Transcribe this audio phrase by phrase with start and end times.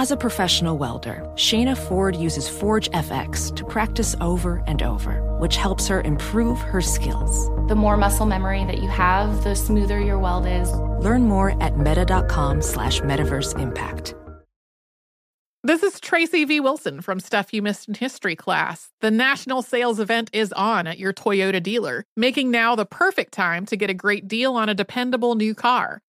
[0.00, 5.56] As a professional welder, Shayna Ford uses Forge FX to practice over and over, which
[5.56, 7.50] helps her improve her skills.
[7.68, 10.72] The more muscle memory that you have, the smoother your weld is.
[11.04, 14.14] Learn more at meta.com slash metaverse impact.
[15.62, 16.58] This is Tracy V.
[16.58, 18.88] Wilson from Stuff You Missed in History class.
[19.02, 23.66] The national sales event is on at your Toyota dealer, making now the perfect time
[23.66, 26.00] to get a great deal on a dependable new car.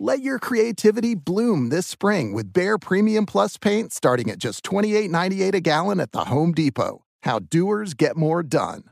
[0.00, 5.54] Let your creativity bloom this spring with Behr Premium Plus paint starting at just $28.98
[5.54, 7.04] a gallon at the Home Depot.
[7.24, 8.84] How doers get more done.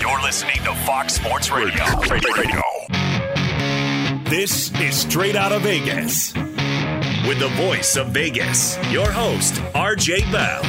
[0.00, 1.84] You're listening to Fox Sports Radio.
[2.00, 2.60] Radio.
[4.28, 6.34] This is Straight Out of Vegas.
[6.34, 10.62] With the voice of Vegas, your host, RJ Bell.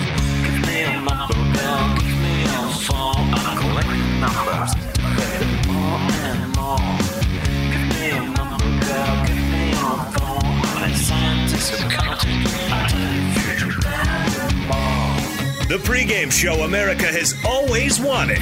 [15.67, 18.38] The pregame show America has always wanted.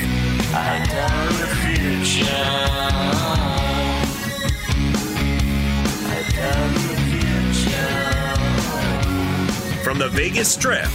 [9.82, 10.90] From the Vegas Strip,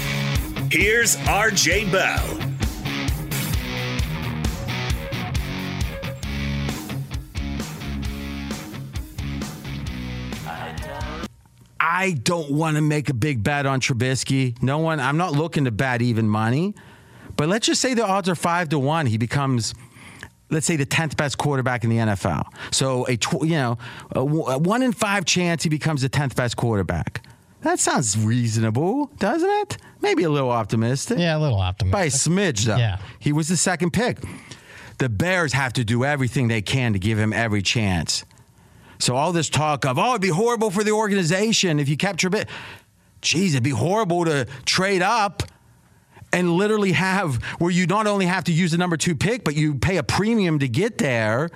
[0.71, 2.36] here's RJ Bell.
[11.97, 14.63] I don't want to make a big bet on Trubisky.
[14.63, 15.01] No one.
[15.01, 16.75] I'm not looking to bet even money.
[17.37, 19.07] But let's just say the odds are five to one.
[19.07, 19.75] He becomes,
[20.51, 22.45] let's say, the tenth best quarterback in the NFL.
[22.71, 23.79] So a tw- you know
[24.13, 27.27] a one in five chance he becomes the tenth best quarterback.
[27.63, 29.79] That sounds reasonable, doesn't it?
[30.03, 31.19] Maybe a little optimistic.
[31.19, 31.93] Yeah, a little optimistic.
[31.93, 32.77] By a smidge, though.
[32.77, 32.99] Yeah.
[33.19, 34.19] He was the second pick.
[34.99, 38.25] The Bears have to do everything they can to give him every chance.
[38.99, 42.21] So all this talk of, oh, it'd be horrible for the organization if you kept
[42.21, 42.49] Trubisky.
[43.23, 45.43] Geez, it'd be horrible to trade up
[46.33, 49.55] and literally have where you not only have to use the number two pick, but
[49.55, 51.51] you pay a premium to get there.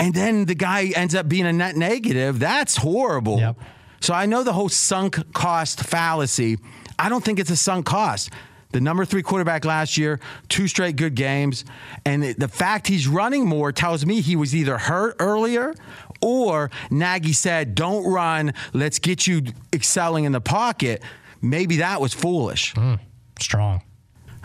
[0.00, 2.38] And then the guy ends up being a net negative.
[2.38, 3.40] That's horrible.
[3.40, 3.56] Yep.
[4.00, 6.58] So I know the whole sunk cost fallacy.
[6.98, 8.30] I don't think it's a sunk cost.
[8.70, 11.64] The number three quarterback last year, two straight good games.
[12.04, 15.74] And the fact he's running more tells me he was either hurt earlier
[16.20, 18.52] or Nagy said, don't run.
[18.72, 19.42] Let's get you
[19.72, 21.02] excelling in the pocket.
[21.40, 22.74] Maybe that was foolish.
[22.74, 22.94] Hmm.
[23.40, 23.82] Strong.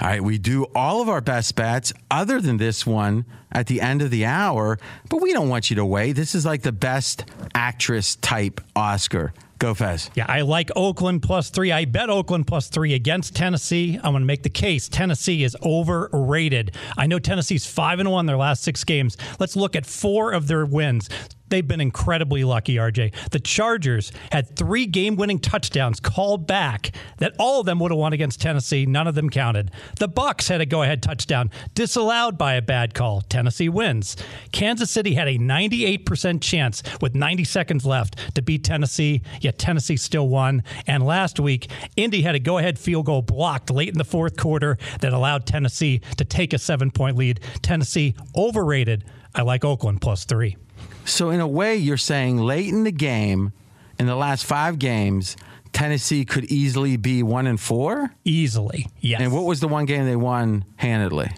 [0.01, 3.79] All right, we do all of our best bets other than this one at the
[3.79, 4.79] end of the hour,
[5.09, 6.13] but we don't want you to wait.
[6.13, 9.33] This is like the best actress type Oscar.
[9.63, 10.11] Go Fez.
[10.13, 11.71] Yeah, I like Oakland plus three.
[11.71, 13.95] I bet Oakland plus three against Tennessee.
[13.95, 16.75] I'm going to make the case Tennessee is overrated.
[16.97, 19.15] I know Tennessee's five and one their last six games.
[19.39, 21.07] Let's look at four of their wins.
[21.53, 23.29] They've been incredibly lucky, RJ.
[23.29, 27.99] The Chargers had three game winning touchdowns called back that all of them would have
[27.99, 28.87] won against Tennessee.
[28.87, 29.69] None of them counted.
[29.99, 33.21] The Bucks had a go ahead touchdown disallowed by a bad call.
[33.21, 34.17] Tennessee wins.
[34.51, 39.97] Kansas City had a 98% chance with 90 seconds left to beat Tennessee, yet Tennessee
[39.97, 40.63] still won.
[40.87, 44.37] And last week, Indy had a go ahead field goal blocked late in the fourth
[44.37, 47.41] quarter that allowed Tennessee to take a seven point lead.
[47.61, 49.03] Tennessee overrated.
[49.35, 50.57] I like Oakland plus three.
[51.05, 53.51] So, in a way, you're saying late in the game,
[53.99, 55.35] in the last five games,
[55.73, 58.13] Tennessee could easily be one and four?
[58.23, 59.21] Easily, yes.
[59.21, 61.31] And what was the one game they won handedly?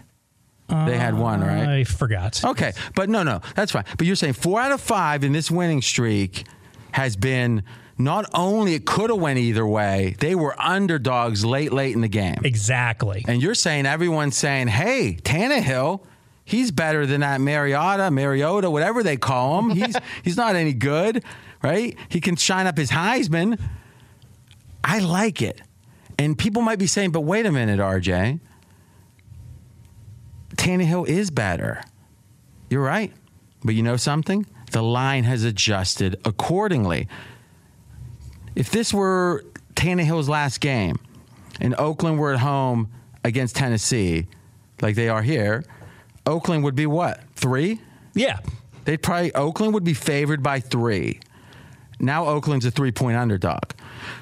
[0.68, 1.68] they had one, right?
[1.68, 2.44] I forgot.
[2.44, 3.84] Okay, but no, no, that's fine.
[3.96, 6.44] But you're saying four out of five in this winning streak
[6.92, 7.62] has been
[7.98, 12.08] not only it could have went either way, they were underdogs late, late in the
[12.08, 12.38] game.
[12.44, 13.24] Exactly.
[13.28, 16.00] And you're saying everyone's saying, hey, Tannehill,
[16.46, 19.70] he's better than that Mariota, Mariota, whatever they call him.
[19.70, 21.22] He's he's not any good,
[21.62, 21.94] right?
[22.08, 23.60] He can shine up his Heisman.
[24.82, 25.60] I like it.
[26.18, 28.40] And people might be saying, but wait a minute, RJ.
[30.54, 31.82] Tannehill is better.
[32.70, 33.12] You're right.
[33.62, 34.46] But you know something?
[34.70, 37.08] The line has adjusted accordingly.
[38.54, 39.44] If this were
[39.74, 40.98] Tannehill's last game
[41.60, 42.90] and Oakland were at home
[43.22, 44.26] against Tennessee,
[44.80, 45.64] like they are here,
[46.26, 47.22] Oakland would be what?
[47.34, 47.80] Three?
[48.14, 48.38] Yeah.
[48.84, 51.20] They'd probably, Oakland would be favored by three.
[51.98, 53.62] Now Oakland's a three point underdog.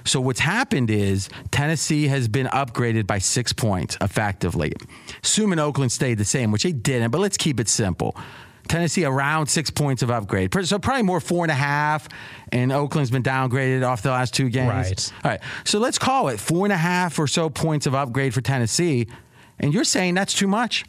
[0.05, 4.73] So what's happened is Tennessee has been upgraded by six points effectively.
[5.23, 8.17] Assuming Oakland stayed the same, which they didn't, but let's keep it simple.
[8.69, 10.55] Tennessee around six points of upgrade.
[10.67, 12.09] So probably more four and a half,
[12.50, 14.71] and Oakland's been downgraded off the last two games.
[14.71, 15.12] Right.
[15.25, 15.41] All right.
[15.65, 19.09] So let's call it four and a half or so points of upgrade for Tennessee.
[19.59, 20.85] And you're saying that's too much.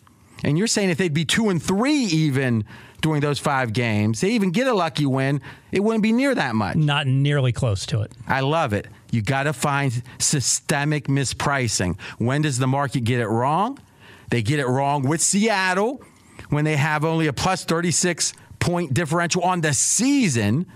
[0.45, 2.65] And you're saying if they'd be two and three even
[3.01, 6.53] during those five games, they even get a lucky win, it wouldn't be near that
[6.53, 6.75] much.
[6.75, 8.11] Not nearly close to it.
[8.27, 8.87] I love it.
[9.09, 11.99] You got to find systemic mispricing.
[12.19, 13.79] When does the market get it wrong?
[14.29, 16.03] They get it wrong with Seattle
[16.49, 20.67] when they have only a plus 36 point differential on the season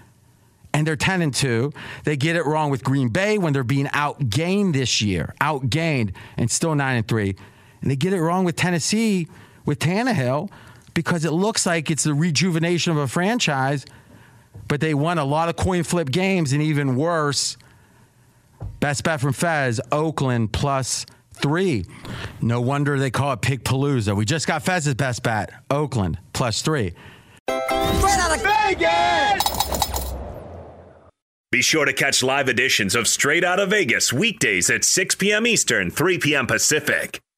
[0.74, 1.72] and they're 10 and 2.
[2.06, 6.50] They get it wrong with Green Bay when they're being outgained this year, outgained and
[6.50, 7.36] still 9 and 3.
[7.82, 9.28] And they get it wrong with Tennessee
[9.70, 10.50] with Tannehill
[10.96, 13.86] because it looks like it's the rejuvenation of a franchise,
[14.68, 17.56] but they won a lot of coin flip games and even worse.
[18.80, 21.86] Best bet from Fez, Oakland plus three.
[22.42, 24.16] No wonder they call it Pig Palooza.
[24.18, 26.96] We just got Fez's best bet, Oakland plus three.
[27.48, 30.14] Straight out of Vegas!
[31.52, 35.46] Be sure to catch live editions of Straight Out of Vegas weekdays at 6 p.m.
[35.46, 36.48] Eastern, 3 p.m.
[36.48, 37.22] Pacific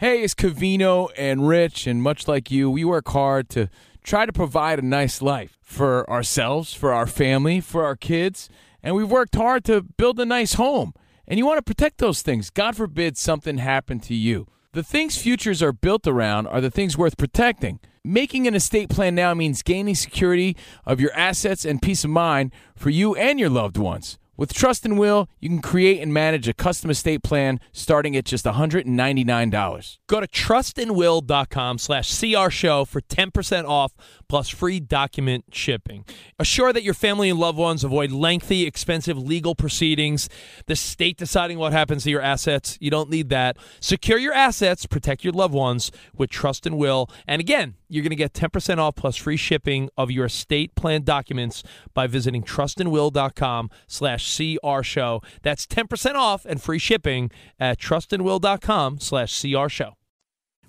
[0.00, 3.68] Hey, it's Covino and Rich, and much like you, we work hard to
[4.04, 8.48] try to provide a nice life for ourselves, for our family, for our kids,
[8.80, 10.94] and we've worked hard to build a nice home.
[11.26, 12.48] And you want to protect those things.
[12.48, 14.46] God forbid something happened to you.
[14.70, 17.80] The things futures are built around are the things worth protecting.
[18.04, 22.52] Making an estate plan now means gaining security of your assets and peace of mind
[22.76, 24.16] for you and your loved ones.
[24.38, 28.24] With Trust and Will, you can create and manage a custom estate plan starting at
[28.24, 29.98] just $199.
[30.06, 33.94] Go to trustandwill.com slash CR show for 10% off
[34.28, 36.04] plus free document shipping.
[36.38, 40.28] Assure that your family and loved ones avoid lengthy, expensive legal proceedings,
[40.66, 42.78] the state deciding what happens to your assets.
[42.80, 43.56] You don't need that.
[43.80, 47.10] Secure your assets, protect your loved ones with Trust and Will.
[47.26, 51.02] And again, you're going to get 10% off plus free shipping of your estate plan
[51.02, 51.62] documents
[51.94, 55.22] by visiting trustandwill.com slash CR show.
[55.42, 59.94] That's 10% off and free shipping at trustandwill.com slash CR show.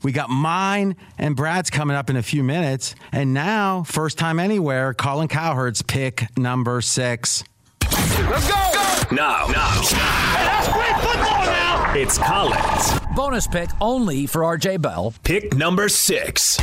[0.02, 2.96] We got mine and Brad's coming up in a few minutes.
[3.12, 7.44] And now, first time anywhere, Colin Cowherd's pick number six.
[7.82, 9.16] Let's go!
[9.16, 9.82] Now, now.
[9.82, 11.94] Hey, that's great football now!
[11.96, 13.00] It's Collins.
[13.16, 15.14] Bonus pick only for RJ Bell.
[15.24, 16.58] Pick number six.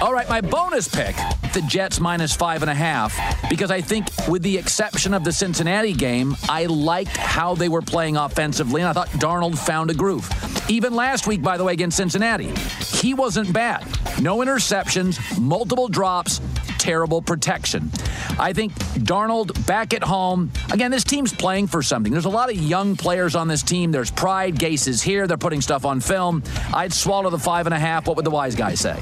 [0.00, 1.16] All right, my bonus pick
[1.56, 5.32] the Jets minus five and a half, because I think, with the exception of the
[5.32, 9.94] Cincinnati game, I liked how they were playing offensively, and I thought Darnold found a
[9.94, 10.28] groove.
[10.68, 13.86] Even last week, by the way, against Cincinnati, he wasn't bad.
[14.20, 16.42] No interceptions, multiple drops,
[16.78, 17.90] terrible protection.
[18.38, 20.52] I think Darnold back at home.
[20.72, 22.12] Again, this team's playing for something.
[22.12, 23.92] There's a lot of young players on this team.
[23.92, 24.56] There's pride.
[24.56, 25.26] Gase is here.
[25.26, 26.42] They're putting stuff on film.
[26.74, 28.06] I'd swallow the five and a half.
[28.06, 28.98] What would the wise guy say?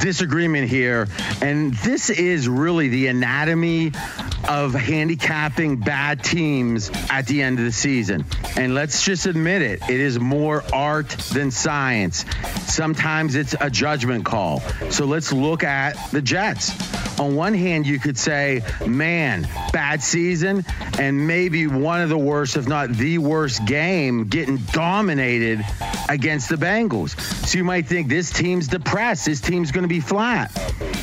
[0.00, 1.08] Disagreement here.
[1.40, 3.92] And this is really the anatomy
[4.48, 8.24] of handicapping bad teams at the end of the season.
[8.56, 12.24] And let's just admit it, it is more art than science.
[12.66, 14.60] Sometimes it's a judgment call.
[14.90, 16.72] So let's look at the Jets.
[17.18, 20.64] On one hand, you could say, man, bad season,
[20.98, 25.64] and maybe one of the worst, if not the worst game, getting dominated
[26.08, 27.18] against the Bengals.
[27.46, 30.50] So you might think this team's depressed, this team's going to be flat.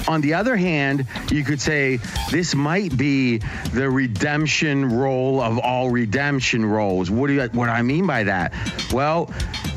[0.07, 1.99] On the other hand, you could say
[2.31, 3.37] this might be
[3.73, 7.09] the redemption role of all redemption roles.
[7.09, 8.53] What do you, what do I mean by that?
[8.91, 9.31] Well,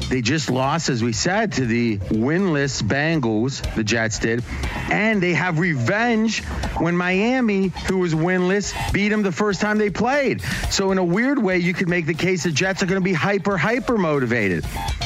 [0.09, 4.45] they just lost, as we said, to the winless Bengals, the Jets did.
[4.91, 6.45] And they have revenge
[6.79, 10.43] when Miami, who was winless, beat them the first time they played.
[10.71, 13.05] So, in a weird way, you could make the case the Jets are going to
[13.05, 14.65] be hyper, hyper motivated.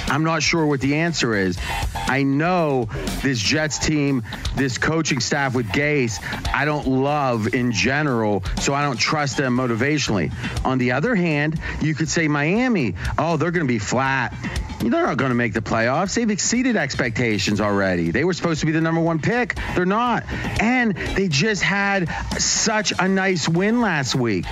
[0.08, 1.58] I'm not sure what the answer is.
[1.94, 2.88] I know
[3.22, 4.22] this Jets team,
[4.56, 6.18] this coaching staff with Gase,
[6.52, 10.32] I don't love in general, so I don't trust them motivationally.
[10.64, 14.34] On the other hand, you could say Miami, oh, they're going to be flat.
[14.80, 16.14] They're not going to make the playoffs.
[16.14, 18.10] They've exceeded expectations already.
[18.10, 19.58] They were supposed to be the number one pick.
[19.74, 20.24] They're not.
[20.60, 22.08] And they just had
[22.38, 24.46] such a nice win last week.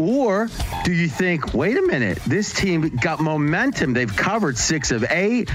[0.00, 0.48] Or
[0.84, 3.92] do you think, wait a minute, this team got momentum.
[3.92, 5.50] They've covered six of eight.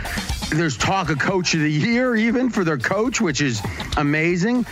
[0.49, 3.61] There's talk of coach of the year, even for their coach, which is
[3.97, 4.65] amazing.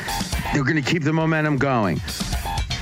[0.53, 2.01] They're going to keep the momentum going.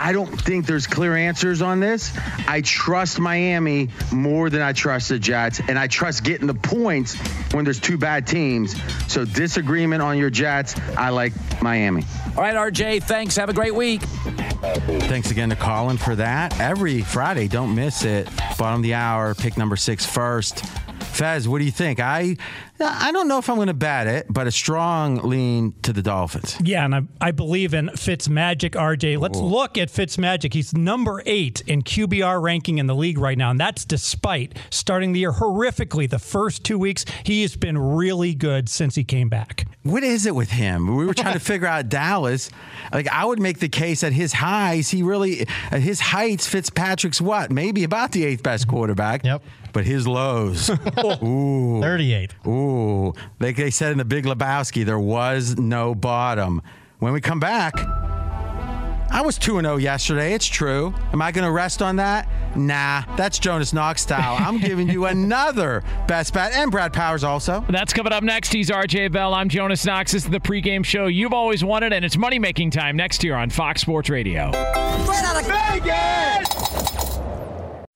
[0.04, 2.12] I don't think there's clear answers on this.
[2.46, 7.16] I trust Miami more than I trust the Jets, and I trust getting the points
[7.54, 8.76] when there's two bad teams.
[9.08, 10.78] So disagreement on your Jets.
[10.98, 11.32] I like
[11.62, 12.04] Miami.
[12.36, 13.38] All right, RJ, thanks.
[13.38, 14.02] Have a great week.
[14.02, 16.60] Thanks again to Colin for that.
[16.60, 18.28] Every Friday, don't miss it.
[18.58, 20.66] Bottom of the hour, pick number six first.
[21.14, 22.02] Fez, what do you think?
[22.02, 22.36] I
[22.80, 26.02] I don't know if I'm going to bat it, but a strong lean to the
[26.02, 26.58] Dolphins.
[26.62, 29.20] Yeah, and I, I believe in Fitz Magic, RJ.
[29.20, 29.44] Let's Ooh.
[29.44, 30.54] look at Fitz Magic.
[30.54, 35.14] He's number eight in QBR ranking in the league right now, and that's despite starting
[35.14, 36.10] the year horrifically.
[36.10, 39.66] The first two weeks, he has been really good since he came back.
[39.84, 40.96] What is it with him?
[40.96, 42.50] We were trying to figure out Dallas.
[42.92, 47.22] Like I would make the case at his highs, he really at his heights, Fitzpatrick's
[47.22, 47.52] what?
[47.52, 49.24] Maybe about the eighth best quarterback.
[49.24, 49.44] Yep.
[49.74, 50.70] But his lows,
[51.24, 52.36] ooh, 38.
[52.46, 52.63] Ooh,
[53.40, 56.62] like they said in the Big Lebowski, there was no bottom.
[57.00, 57.74] When we come back,
[59.14, 60.34] I was 2 0 yesterday.
[60.34, 60.92] It's true.
[61.12, 62.28] Am I going to rest on that?
[62.56, 64.38] Nah, that's Jonas Knox style.
[64.40, 67.64] I'm giving you another best bet, and Brad Powers also.
[67.70, 68.52] That's coming up next.
[68.52, 69.36] He's RJ Bell.
[69.36, 70.14] I'm Jonas Knox.
[70.14, 73.36] This is the pregame show you've always wanted, and it's money making time next year
[73.36, 74.50] on Fox Sports Radio.
[74.52, 76.63] Straight out of Vegas!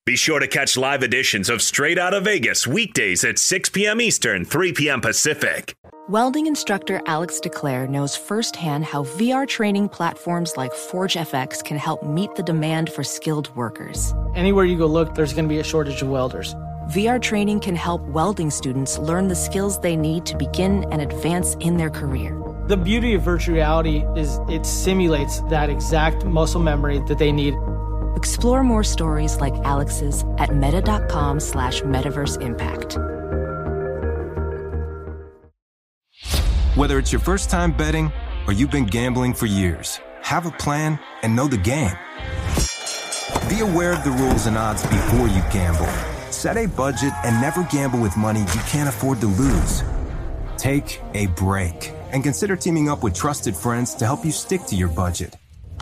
[0.08, 4.00] Be sure to catch live editions of Straight Out of Vegas weekdays at 6 p.m.
[4.00, 5.02] Eastern, 3 p.m.
[5.02, 5.76] Pacific.
[6.08, 12.34] Welding instructor Alex DeClaire knows firsthand how VR training platforms like ForgeFX can help meet
[12.36, 14.14] the demand for skilled workers.
[14.34, 16.56] Anywhere you go look, there's going to be a shortage of welders.
[16.94, 21.56] VR training can help welding students learn the skills they need to begin and advance
[21.56, 22.42] in their career.
[22.68, 27.56] The beauty of virtual reality is it simulates that exact muscle memory that they need.
[28.18, 32.98] Explore more stories like Alex's at meta.com slash metaverse impact.
[36.76, 38.12] Whether it's your first time betting
[38.48, 41.96] or you've been gambling for years, have a plan and know the game.
[43.50, 45.86] Be aware of the rules and odds before you gamble.
[46.32, 49.84] Set a budget and never gamble with money you can't afford to lose.
[50.58, 54.76] Take a break and consider teaming up with trusted friends to help you stick to
[54.76, 55.36] your budget.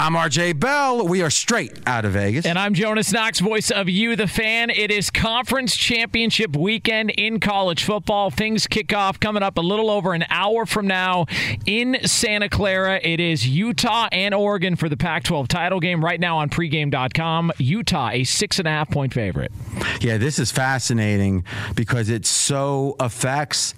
[0.00, 1.06] I'm RJ Bell.
[1.06, 2.46] We are straight out of Vegas.
[2.46, 4.70] And I'm Jonas Knox, voice of You, the fan.
[4.70, 8.30] It is conference championship weekend in college football.
[8.30, 11.26] Things kick off coming up a little over an hour from now
[11.66, 12.98] in Santa Clara.
[13.02, 17.52] It is Utah and Oregon for the Pac 12 title game right now on pregame.com.
[17.58, 19.52] Utah, a six and a half point favorite.
[20.00, 23.74] Yeah, this is fascinating because it so affects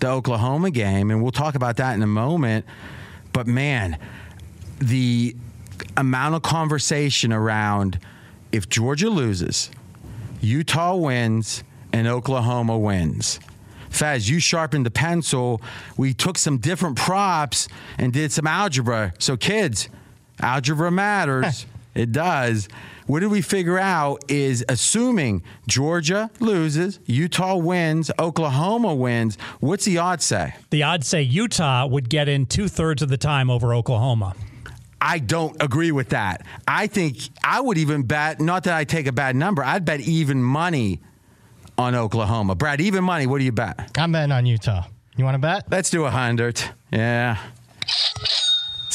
[0.00, 1.10] the Oklahoma game.
[1.10, 2.64] And we'll talk about that in a moment.
[3.34, 3.98] But man,
[4.78, 5.36] the
[5.96, 7.98] amount of conversation around
[8.52, 9.70] if Georgia loses,
[10.40, 13.40] Utah wins, and Oklahoma wins.
[13.90, 15.62] Fez, you sharpened the pencil.
[15.96, 19.14] We took some different props and did some algebra.
[19.18, 19.88] So, kids,
[20.40, 21.66] algebra matters.
[21.94, 22.68] it does.
[23.06, 29.96] What did we figure out is assuming Georgia loses, Utah wins, Oklahoma wins, what's the
[29.96, 30.54] odds say?
[30.68, 34.34] The odds say Utah would get in two thirds of the time over Oklahoma.
[35.00, 36.44] I don't agree with that.
[36.66, 40.00] I think I would even bet, not that I take a bad number, I'd bet
[40.00, 41.00] even money
[41.76, 42.54] on Oklahoma.
[42.54, 43.96] Brad, even money, what do you bet?
[43.96, 44.84] I'm betting on Utah.
[45.16, 45.64] You want to bet?
[45.70, 46.62] Let's do a 100.
[46.92, 47.38] Yeah.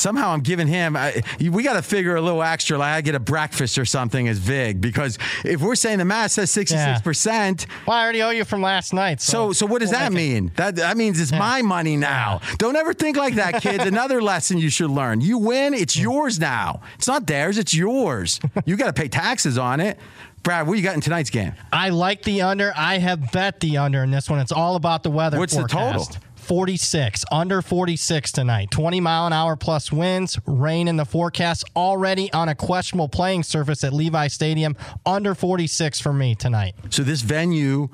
[0.04, 0.98] Somehow I'm giving him.
[0.98, 2.78] I, we got to figure a little extra.
[2.78, 6.32] Like I get a breakfast or something as Vig because if we're saying the math
[6.32, 9.22] says 66 percent, well, I already owe you from last night.
[9.22, 10.52] So, so, so what does we'll that mean?
[10.58, 11.40] That that means it's yeah.
[11.40, 12.42] my money now.
[12.58, 13.86] Don't ever think like that, kids.
[13.86, 16.82] Another lesson you should learn: you win, it's yours now.
[16.96, 18.42] It's not theirs; it's yours.
[18.66, 19.98] you got to pay taxes on it.
[20.44, 21.54] Brad, what you got in tonight's game?
[21.72, 22.74] I like the under.
[22.76, 24.40] I have bet the under in this one.
[24.40, 25.40] It's all about the weather.
[25.40, 26.12] What's forecast.
[26.12, 26.33] the total?
[26.44, 28.70] 46, under 46 tonight.
[28.72, 31.64] 20 mile an hour plus winds, rain in the forecast.
[31.76, 34.76] Already on a questionable playing surface at Levi Stadium.
[35.06, 36.76] Under 46 for me tonight.
[36.90, 37.90] So this venue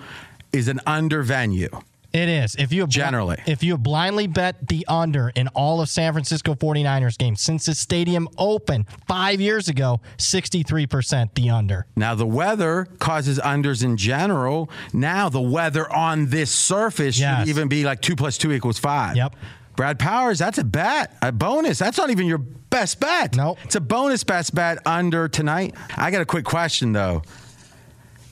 [0.52, 1.70] is an under venue.
[2.12, 2.56] It is.
[2.56, 7.18] If you generally, if you blindly bet the under in all of San Francisco 49ers
[7.18, 11.86] games since the stadium opened five years ago, 63% the under.
[11.96, 14.72] Now the weather causes unders in general.
[14.92, 17.42] Now the weather on this surface yes.
[17.42, 19.16] should even be like two plus two equals five.
[19.16, 19.36] Yep.
[19.76, 21.80] Brad Powers, that's a bet, a bonus.
[21.80, 23.36] That's not even your best bet.
[23.36, 23.60] No, nope.
[23.64, 25.76] it's a bonus best bet under tonight.
[25.96, 27.22] I got a quick question though.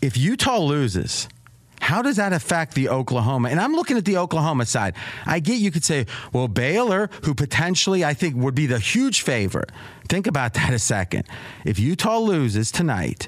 [0.02, 1.28] If Utah loses,
[1.82, 3.50] how does that affect the Oklahoma?
[3.50, 4.96] And I'm looking at the Oklahoma side.
[5.26, 9.22] I get you could say, well, Baylor, who potentially I think would be the huge
[9.22, 9.72] favorite.
[10.10, 11.26] Think about that a second.
[11.66, 13.28] If Utah loses tonight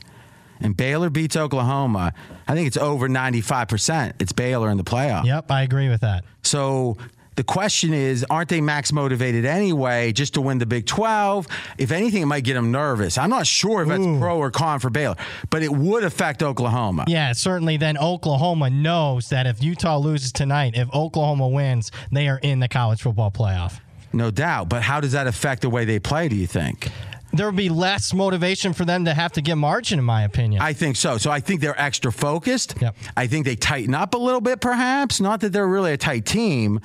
[0.60, 2.14] and Baylor beats Oklahoma,
[2.48, 4.14] I think it's over 95%.
[4.20, 5.26] It's Baylor in the playoff.
[5.26, 6.26] Yep, I agree with that.
[6.44, 6.98] So
[7.40, 11.48] the question is, aren't they max motivated anyway just to win the Big 12?
[11.78, 13.18] If anything, it might get them nervous.
[13.18, 14.20] I'm not sure if that's Ooh.
[14.20, 15.16] pro or con for Baylor,
[15.50, 17.06] but it would affect Oklahoma.
[17.08, 17.78] Yeah, certainly.
[17.78, 22.68] Then Oklahoma knows that if Utah loses tonight, if Oklahoma wins, they are in the
[22.68, 23.80] college football playoff.
[24.12, 24.68] No doubt.
[24.68, 26.90] But how does that affect the way they play, do you think?
[27.34, 30.62] There would be less motivation for them to have to get margin, in my opinion.
[30.62, 31.18] I think so.
[31.18, 32.76] So I think they're extra focused.
[32.82, 32.96] Yep.
[33.16, 35.20] I think they tighten up a little bit, perhaps.
[35.22, 36.80] Not that they're really a tight team.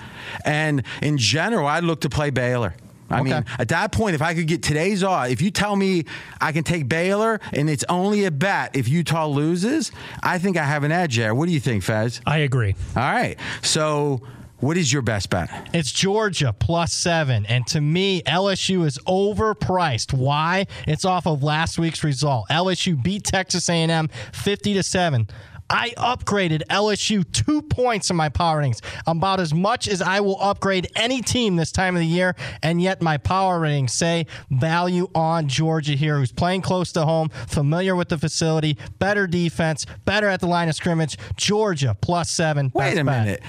[0.44, 2.74] And in general, I'd look to play Baylor.
[3.10, 3.32] I Okay.
[3.34, 6.04] mean, at that point, if I could get today's odds, if you tell me
[6.40, 10.64] I can take Baylor and it's only a bet if Utah loses, I think I
[10.64, 11.34] have an edge there.
[11.34, 12.20] What do you think, Fez?
[12.26, 12.74] I agree.
[12.96, 13.38] All right.
[13.62, 14.22] So,
[14.64, 15.50] what is your best bet?
[15.74, 17.44] It's Georgia plus seven.
[17.46, 20.14] And to me, LSU is overpriced.
[20.14, 20.66] Why?
[20.88, 22.48] It's off of last week's result.
[22.48, 25.28] LSU beat Texas A&M 50 to 7.
[25.68, 30.40] I upgraded LSU two points in my power ratings, about as much as I will
[30.40, 32.34] upgrade any team this time of the year.
[32.62, 37.28] And yet my power ratings say value on Georgia here, who's playing close to home,
[37.30, 41.16] familiar with the facility, better defense, better at the line of scrimmage.
[41.36, 42.70] Georgia plus seven.
[42.74, 43.24] Wait a bet.
[43.24, 43.42] minute.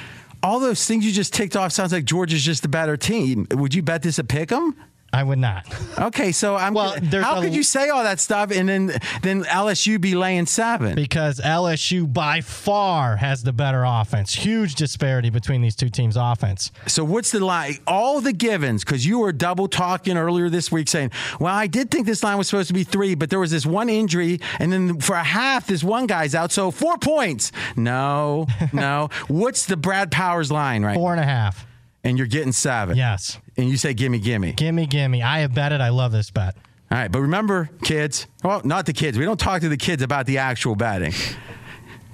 [0.46, 3.48] All those things you just ticked off sounds like Georgia's just a better team.
[3.52, 4.76] Would you bet this a Pick'em?
[5.16, 5.66] I would not.
[5.98, 6.74] Okay, so I'm.
[6.74, 8.88] Well, how could you say all that stuff and then
[9.22, 10.94] then LSU be laying seven?
[10.94, 14.36] Because LSU by far has the better offense.
[14.36, 16.70] Huge disparity between these two teams' offense.
[16.88, 17.78] So what's the line?
[17.88, 21.92] All the givens, because you were double talking earlier this week saying, well, I did
[21.92, 24.74] think this line was supposed to be three, but there was this one injury, and
[24.74, 27.54] then for a half, this one guy's out, so four points.
[27.78, 29.10] No, no.
[29.30, 31.66] what's the Brad Powers line right Four and a half.
[32.06, 32.96] And you're getting seven.
[32.96, 33.40] Yes.
[33.58, 34.54] And you say, gimme, gimme.
[34.54, 35.24] Gimme, gimme.
[35.24, 35.82] I have bet it.
[35.82, 36.56] I love this bet.
[36.92, 39.18] All right, but remember, kids, well, not the kids.
[39.18, 41.14] We don't talk to the kids about the actual betting.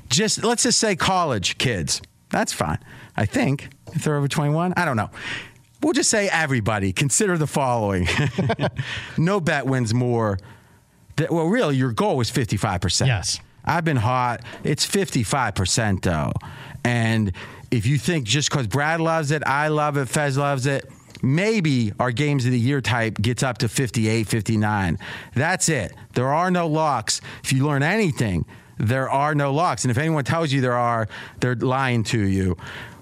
[0.08, 2.02] Just let's just say college kids.
[2.30, 2.80] That's fine.
[3.18, 5.10] I think if they're over 21, I don't know.
[5.84, 6.94] We'll just say everybody.
[6.94, 8.08] Consider the following:
[9.18, 10.40] no bet wins more.
[11.18, 13.08] That, well, really, your goal was 55 percent.
[13.10, 13.40] Yes.
[13.66, 14.42] I've been hot.
[14.64, 16.32] It's 55 percent though,
[16.86, 17.34] and
[17.72, 20.90] if you think just because Brad loves it, I love it, Fez loves it,
[21.24, 25.00] maybe our games of the year type gets up to 58, 59.
[25.34, 25.94] That's it.
[26.14, 27.22] There are no locks.
[27.44, 28.46] If you learn anything,
[28.78, 29.84] there are no locks.
[29.86, 31.08] And if anyone tells you there are,
[31.40, 32.58] they're lying to you.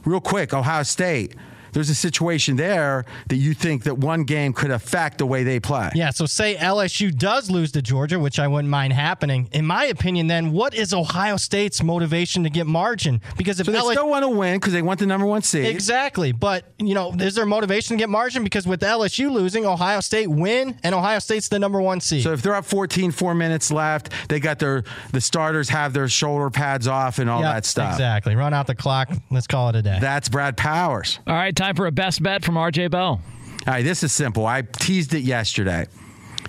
[0.06, 1.36] Real quick, Ohio State.
[1.74, 5.60] There's a situation there that you think that one game could affect the way they
[5.60, 5.90] play.
[5.96, 9.50] Yeah, so say LSU does lose to Georgia, which I wouldn't mind happening.
[9.52, 13.22] In my opinion, then what is Ohio State's motivation to get margin?
[13.38, 15.42] Because if So they LSU still want to win because they want the number one
[15.42, 15.66] seed.
[15.66, 16.32] Exactly.
[16.32, 18.44] But, you know, is there motivation to get margin?
[18.44, 22.24] Because with LSU losing, Ohio State win, and Ohio State's the number one seed.
[22.24, 26.08] So if they're up 14, four minutes left, they got their the starters have their
[26.08, 27.94] shoulder pads off and all Yep, that stuff.
[27.94, 28.36] Exactly.
[28.36, 29.10] Run out the clock.
[29.30, 29.98] Let's call it a day.
[30.02, 31.20] That's Brad Powers.
[31.28, 33.22] All right, time for a best bet from RJ Bell.
[33.68, 34.46] All right, this is simple.
[34.46, 35.88] I teased it yesterday.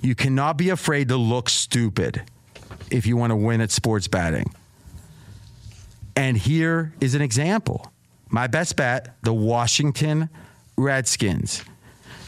[0.03, 2.23] You cannot be afraid to look stupid
[2.93, 4.55] if you want to win at sports betting.
[6.15, 7.91] And here is an example.
[8.29, 10.29] My best bet the Washington
[10.77, 11.65] Redskins.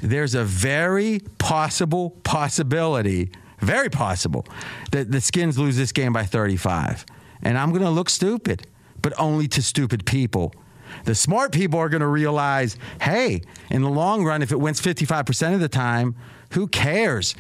[0.03, 4.45] There's a very possible possibility, very possible,
[4.91, 7.07] that the Skins lose this game by 35.
[7.43, 8.67] And I'm going to look stupid,
[9.01, 10.53] but only to stupid people.
[11.05, 14.81] The smart people are going to realize hey, in the long run, if it wins
[14.81, 16.15] 55% of the time,
[16.51, 17.35] who cares?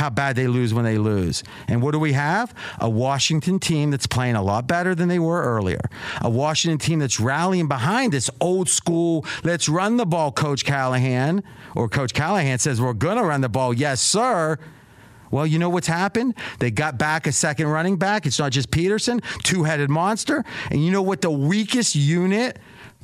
[0.00, 1.42] how bad they lose when they lose.
[1.68, 2.54] And what do we have?
[2.78, 5.80] A Washington team that's playing a lot better than they were earlier.
[6.22, 11.42] A Washington team that's rallying behind this old school, let's run the ball, Coach Callahan.
[11.74, 13.74] Or Coach Callahan says, we're going to run the ball.
[13.74, 14.58] Yes, sir.
[15.30, 16.34] Well, you know what's happened?
[16.58, 18.26] They got back a second running back.
[18.26, 20.44] It's not just Peterson, two headed monster.
[20.70, 22.58] And you know what the weakest unit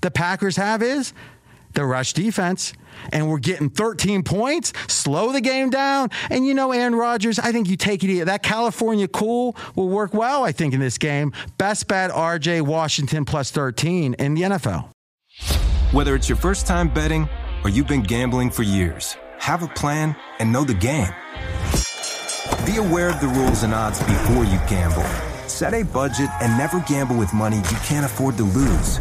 [0.07, 1.13] the Packers have is?
[1.73, 2.73] The rush defense.
[3.13, 6.11] And we're getting 13 points, slow the game down.
[6.31, 8.25] And you know, Aaron Rodgers, I think you take it.
[8.27, 11.33] That California cool will work well, I think, in this game.
[11.59, 14.91] Best bet RJ Washington plus 13 in the NFL.
[15.91, 17.29] Whether it's your first time betting
[17.65, 21.13] or you've been gambling for years, have a plan and know the game.
[22.65, 25.03] Be aware of the rules and odds before you gamble.
[25.49, 29.01] Set a budget and never gamble with money you can't afford to lose.